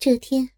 [0.00, 0.48] 这天，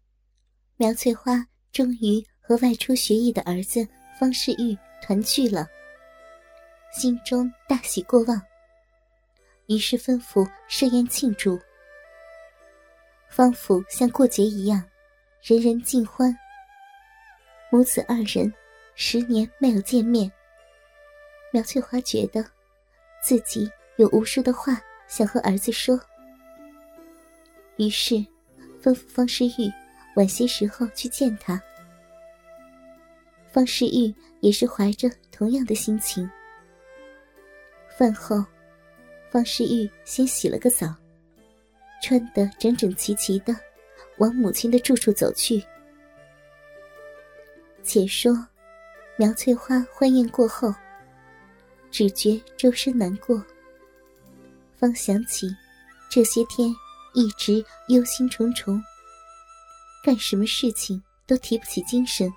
[0.77, 3.87] 苗翠花终于和外出学艺的儿子
[4.19, 5.67] 方世玉团聚了，
[6.93, 8.39] 心中大喜过望，
[9.65, 11.59] 于是吩咐设宴庆祝。
[13.29, 14.87] 方府像过节一样，
[15.41, 16.31] 人人尽欢。
[17.71, 18.53] 母子二人
[18.93, 20.31] 十年没有见面，
[21.51, 22.45] 苗翠花觉得
[23.23, 25.99] 自己有无数的话想和儿子说，
[27.77, 28.23] 于是。
[28.81, 29.71] 吩咐方世玉
[30.15, 31.61] 晚些时候去见他。
[33.51, 36.29] 方世玉也是怀着同样的心情。
[37.97, 38.43] 饭后，
[39.29, 40.95] 方世玉先洗了个澡，
[42.01, 43.55] 穿得整整齐齐的，
[44.17, 45.63] 往母亲的住处走去。
[47.83, 48.33] 且说，
[49.17, 50.73] 苗翠花欢宴过后，
[51.91, 53.43] 只觉周身难过，
[54.77, 55.47] 方想起
[56.09, 56.73] 这些天。
[57.13, 58.81] 一直忧心忡忡，
[60.03, 62.31] 干什么事情都提不起精神。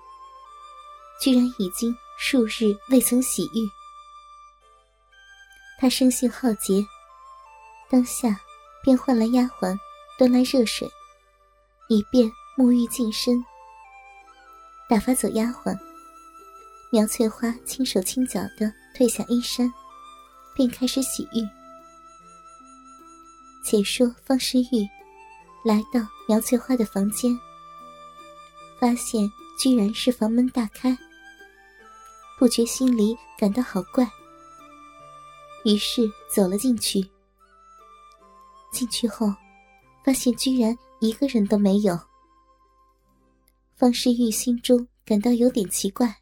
[1.21, 3.69] 居然已经数日未曾洗浴，
[5.79, 6.85] 他生性好洁，
[7.89, 8.37] 当下
[8.83, 9.77] 便唤来丫鬟
[10.17, 10.89] 端来热水，
[11.87, 13.43] 以便沐浴净身。
[14.89, 15.77] 打发走丫鬟，
[16.91, 19.71] 苗翠花轻手轻脚的褪下衣衫，
[20.53, 21.64] 便开始洗浴。
[23.65, 24.87] 且说方世玉
[25.63, 27.35] 来到苗翠花的房间，
[28.79, 29.27] 发现
[29.57, 30.95] 居然是房门大开，
[32.37, 34.07] 不觉心里感到好怪，
[35.63, 37.09] 于是走了进去。
[38.71, 39.33] 进去后，
[40.03, 41.99] 发现居然一个人都没有。
[43.75, 46.21] 方世玉心中感到有点奇怪，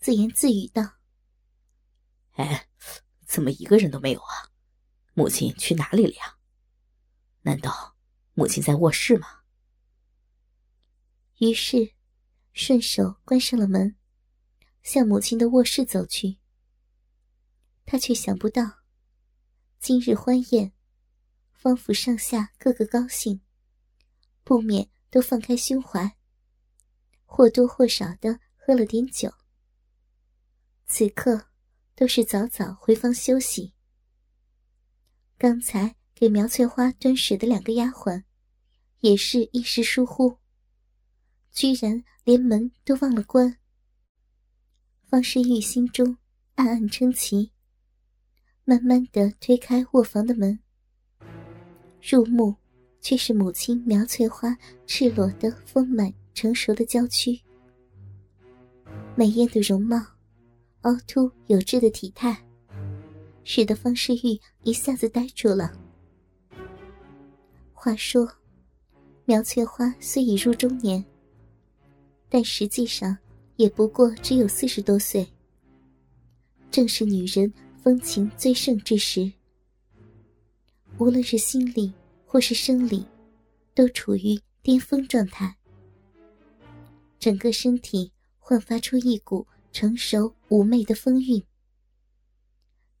[0.00, 0.82] 自言自语道
[2.36, 2.68] ：“哎，
[3.26, 4.52] 怎么一个人都没有啊？
[5.14, 6.34] 母亲去哪里了呀？”
[7.48, 7.96] 难道
[8.34, 9.40] 母亲在卧室吗？
[11.38, 11.94] 于是
[12.52, 13.96] 顺手关上了门，
[14.82, 16.36] 向母亲的卧室走去。
[17.86, 18.80] 他却想不到，
[19.80, 20.74] 今日欢宴，
[21.54, 23.40] 方府上下个个高兴，
[24.44, 26.18] 不免都放开胸怀，
[27.24, 29.32] 或多或少的喝了点酒。
[30.84, 31.46] 此刻
[31.94, 33.72] 都是早早回房休息。
[35.38, 35.97] 刚才。
[36.18, 38.24] 给苗翠花端水的两个丫鬟，
[39.02, 40.38] 也是一时疏忽，
[41.52, 43.56] 居然连门都忘了关。
[45.08, 46.16] 方世玉心中
[46.56, 47.52] 暗暗称奇，
[48.64, 50.58] 慢慢的推开卧房的门，
[52.02, 52.56] 入目
[53.00, 54.58] 却是母亲苗翠花
[54.88, 57.40] 赤裸的丰满成熟的娇躯，
[59.14, 60.04] 美艳的容貌，
[60.80, 62.36] 凹凸有致的体态，
[63.44, 65.72] 使得方世玉一下子呆住了。
[67.88, 68.30] 话说，
[69.24, 71.02] 苗翠花虽已入中年，
[72.28, 73.16] 但实际上
[73.56, 75.26] 也不过只有四十多岁。
[76.70, 77.50] 正是女人
[77.82, 79.32] 风情最盛之时，
[80.98, 81.90] 无论是心理
[82.26, 83.06] 或是生理，
[83.74, 85.56] 都处于巅峰状态。
[87.18, 91.42] 整个身体焕发出一股成熟妩媚的风韵，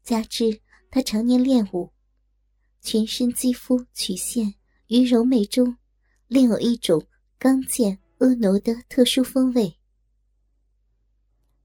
[0.02, 1.92] 加之她常年练武，
[2.80, 4.54] 全身肌肤曲线。
[4.88, 5.76] 于柔美中，
[6.28, 7.06] 另有一种
[7.38, 9.76] 刚健婀娜的特殊风味。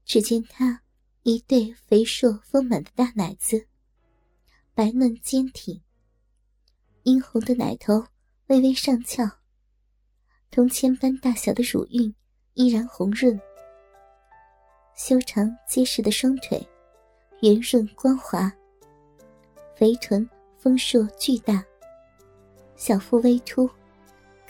[0.04, 0.82] 只见她
[1.22, 3.66] 一对肥硕丰满的大奶子，
[4.74, 5.80] 白嫩坚挺，
[7.04, 8.06] 殷红的奶头
[8.48, 9.24] 微微上翘，
[10.50, 12.14] 铜钱般大小的乳晕
[12.52, 13.40] 依然红润，
[14.94, 16.68] 修长结实的双腿
[17.40, 18.52] 圆润光滑，
[19.74, 21.64] 肥臀丰硕巨大。
[22.76, 23.68] 小腹微凸，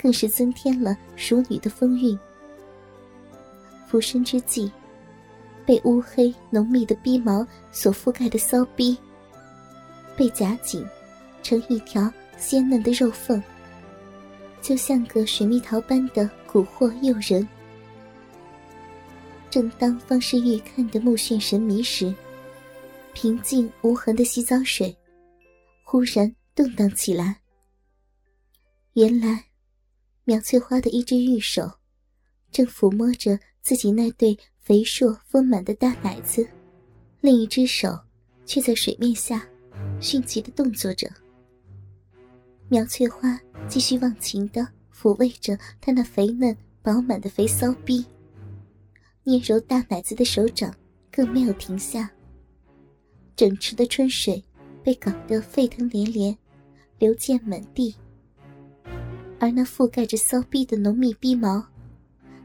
[0.01, 2.17] 更是增添了熟女的风韵。
[3.87, 4.71] 俯身之际，
[5.65, 8.97] 被乌黑浓密的逼毛所覆盖的骚逼，
[10.17, 10.85] 被夹紧
[11.43, 13.41] 成一条鲜嫩的肉缝，
[14.61, 17.47] 就像个水蜜桃般的蛊惑诱人。
[19.49, 22.13] 正当方世玉看得目眩神迷时，
[23.13, 24.93] 平静无痕的洗澡水
[25.83, 27.37] 忽然动荡起来。
[28.95, 29.47] 原来，
[30.23, 31.69] 苗翠花的一只玉手，
[32.49, 36.47] 正抚摸着自己那对肥硕丰满的大奶子，
[37.19, 37.99] 另一只手
[38.45, 39.45] 却在水面下
[39.99, 41.11] 迅疾的动作着。
[42.69, 43.37] 苗翠花
[43.67, 48.05] 继续忘情的抚慰着她那肥嫩饱满的肥骚逼，
[49.25, 50.73] 捏揉大奶子的手掌
[51.11, 52.09] 更没有停下。
[53.35, 54.41] 整池的春水
[54.81, 56.37] 被搞得沸腾连连，
[56.97, 57.93] 流溅满地。
[59.45, 61.63] 而那覆盖着骚逼的浓密逼毛，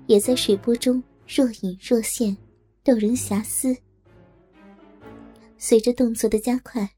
[0.06, 2.36] 也在水波中若隐若现，
[2.84, 3.74] 逗人遐思。
[5.56, 6.94] 随着动作的加快，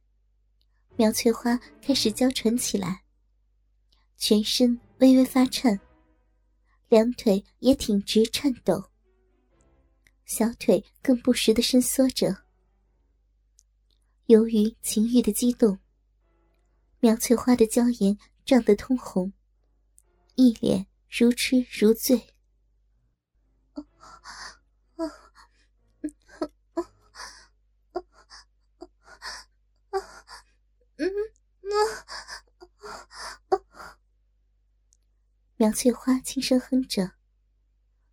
[0.97, 3.05] 苗翠花开始娇喘起来，
[4.17, 5.79] 全身微微发颤，
[6.89, 8.83] 两腿也挺直颤抖，
[10.25, 12.39] 小腿更不时的伸缩着。
[14.27, 15.79] 由于情欲的激动，
[16.99, 19.33] 苗翠花的娇颜涨得通红。
[20.35, 22.29] 一脸如痴如醉。
[35.57, 37.13] 苗翠花轻声哼着，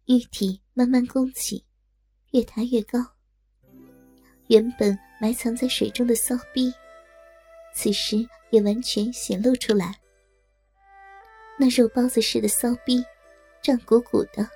[0.05, 1.65] 玉体慢慢弓起，
[2.29, 2.99] 越抬越高。
[4.49, 6.71] 原本埋藏在水中的骚逼，
[7.73, 8.17] 此时
[8.51, 9.99] 也完全显露出来。
[11.61, 13.03] 那肉包子似的骚逼，
[13.61, 14.49] 胀鼓鼓的。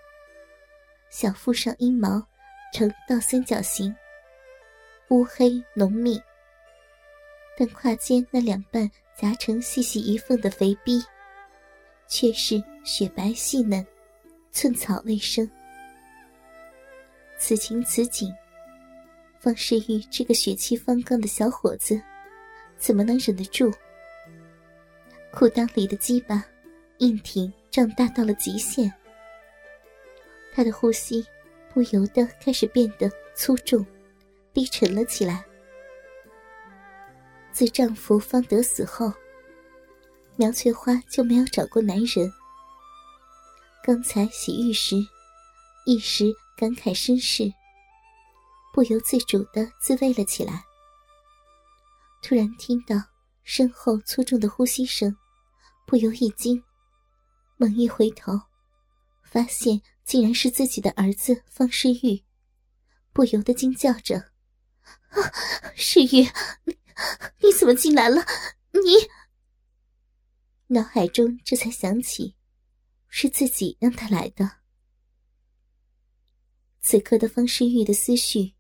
[1.10, 2.26] 小腹上阴毛
[2.74, 3.94] 呈倒三角形，
[5.10, 6.18] 乌黑浓密。
[7.58, 11.04] 但胯间那两瓣夹成细细一缝的肥逼，
[12.08, 13.86] 却是雪白细嫩，
[14.54, 15.48] 寸草未生。
[17.38, 18.34] 此情此景，
[19.42, 22.02] 方世玉这个血气方刚的小伙子，
[22.78, 23.70] 怎么能忍得住？
[25.34, 26.46] 裤裆里的鸡巴。
[27.00, 28.92] 硬挺胀大到了极限，
[30.54, 31.26] 他的呼吸
[31.74, 33.86] 不由得开始变得粗重、
[34.54, 35.44] 低沉了起来。
[37.52, 39.12] 自丈夫方德死后，
[40.36, 42.32] 苗翠花就没有找过男人。
[43.84, 44.96] 刚才洗浴时，
[45.86, 47.52] 一时感慨身世，
[48.74, 50.64] 不由自主的自慰了起来。
[52.22, 52.96] 突然听到
[53.44, 55.16] 身后粗重的呼吸声，
[55.86, 56.64] 不由一惊。
[57.58, 58.34] 猛一回头，
[59.24, 62.24] 发现竟然是自己的儿子方世玉，
[63.14, 64.32] 不由得惊叫着
[65.10, 65.32] ：“啊，
[65.76, 66.28] 世玉，
[66.66, 66.78] 你
[67.42, 68.26] 你怎么进来了？
[68.72, 69.08] 你……”
[70.68, 72.36] 脑海中这才想起，
[73.08, 74.58] 是自己让他来的。
[76.82, 78.56] 此刻的方世玉的思绪，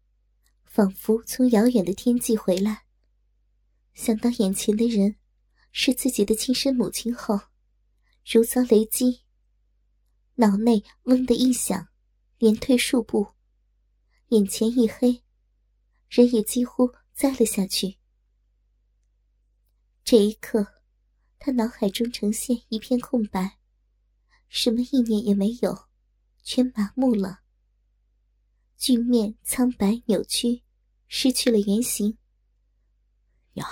[0.63, 2.85] 仿佛从遥远的天际回来，
[3.93, 5.17] 想到眼前的人
[5.71, 7.39] 是自己的亲生母亲后。
[8.25, 9.23] 如遭雷击，
[10.35, 11.89] 脑内嗡的一响，
[12.37, 13.33] 连退数步，
[14.29, 15.23] 眼前一黑，
[16.09, 17.97] 人也几乎栽了下去。
[20.05, 20.65] 这一刻，
[21.37, 23.59] 他脑海中呈现一片空白，
[24.47, 25.89] 什么意念也没有，
[26.43, 27.41] 全麻木了。
[28.77, 30.63] 俊面苍白扭曲，
[31.07, 32.17] 失去了原形。
[33.53, 33.67] 娘，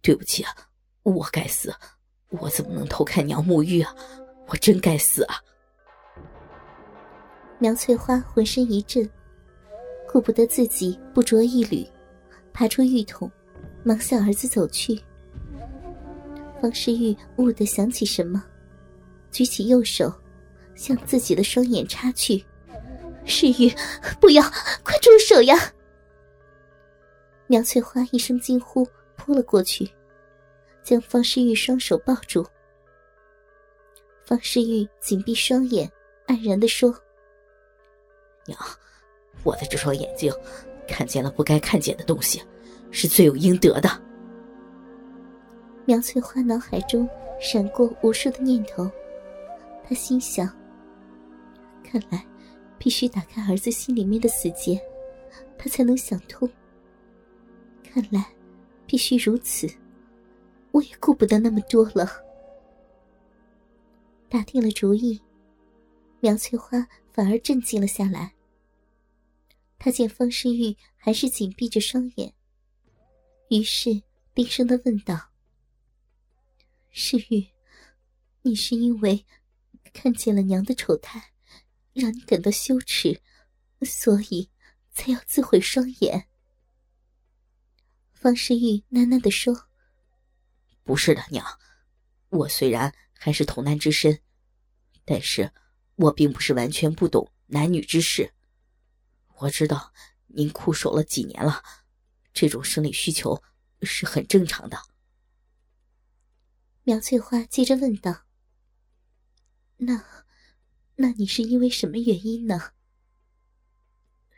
[0.00, 0.70] 对不起啊，
[1.02, 1.74] 我该死。
[2.40, 3.94] 我怎么能偷看娘沐浴啊！
[4.48, 5.36] 我真该死啊！
[7.58, 9.08] 苗翠花浑身一震，
[10.10, 11.86] 顾不得自己不着一缕，
[12.52, 13.30] 爬出浴桶，
[13.84, 15.00] 忙向儿子走去。
[16.60, 18.42] 方世玉兀地想起什么，
[19.30, 20.12] 举起右手，
[20.74, 22.44] 向自己的双眼插去。
[23.24, 23.72] 世玉，
[24.20, 24.42] 不要，
[24.82, 25.56] 快住手呀！
[27.46, 28.86] 苗翠花一声惊呼，
[29.16, 29.88] 扑了过去。
[30.82, 32.44] 将方世玉双手抱住，
[34.24, 35.90] 方世玉紧闭双眼，
[36.26, 36.92] 黯然的说
[38.46, 38.58] ：“娘，
[39.44, 40.32] 我的这双眼睛
[40.88, 42.42] 看见了不该看见的东西，
[42.90, 43.88] 是罪有应得的。”
[45.86, 47.08] 苗翠花脑海中
[47.40, 48.90] 闪过无数的念头，
[49.84, 50.48] 她心想
[51.84, 52.24] ：“看来
[52.78, 54.80] 必须打开儿子心里面的死结，
[55.58, 56.48] 他才能想通。
[57.84, 58.26] 看来
[58.86, 59.68] 必须如此。”
[60.72, 62.10] 我也顾不得那么多了。
[64.28, 65.20] 打定了主意，
[66.20, 68.34] 苗翠花反而镇静了下来。
[69.78, 72.32] 她见方世玉还是紧闭着双眼，
[73.50, 74.02] 于是
[74.34, 75.30] 低声的问道
[76.90, 77.46] ：“世玉，
[78.40, 79.26] 你是因为
[79.92, 81.32] 看见了娘的丑态，
[81.92, 83.20] 让你感到羞耻，
[83.82, 84.48] 所以
[84.92, 86.28] 才要自毁双眼？”
[88.14, 89.68] 方世玉喃喃的说。
[90.84, 91.46] 不是的，娘，
[92.28, 94.20] 我虽然还是童男之身，
[95.04, 95.52] 但是
[95.96, 98.32] 我并不是完全不懂男女之事。
[99.38, 99.92] 我知道
[100.26, 101.62] 您苦守了几年了，
[102.32, 103.42] 这种生理需求
[103.82, 104.78] 是很正常的。
[106.84, 108.24] 苗翠花接着问道
[109.78, 110.24] ：“那，
[110.96, 112.72] 那你是因为什么原因呢？”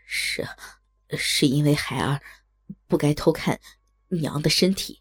[0.05, 0.47] 是，
[1.17, 2.21] 是因为孩儿
[2.87, 3.61] 不该偷看
[4.09, 5.01] 娘的身体。